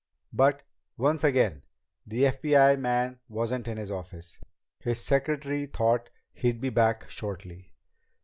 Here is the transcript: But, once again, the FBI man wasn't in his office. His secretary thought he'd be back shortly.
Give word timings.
But, 0.33 0.63
once 0.97 1.23
again, 1.23 1.61
the 2.07 2.23
FBI 2.23 2.79
man 2.79 3.19
wasn't 3.29 3.67
in 3.67 3.77
his 3.77 3.91
office. 3.91 4.39
His 4.79 4.99
secretary 4.99 5.67
thought 5.67 6.09
he'd 6.33 6.59
be 6.59 6.71
back 6.71 7.07
shortly. 7.07 7.71